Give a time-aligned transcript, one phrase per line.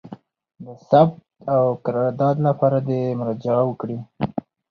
[0.63, 1.21] د ثبت
[1.53, 3.97] او قرارداد لپاره دي مراجعه وکړي: